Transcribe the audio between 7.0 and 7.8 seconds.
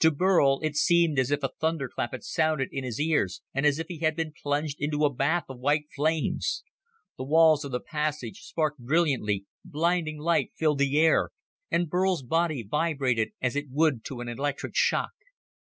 The walls of the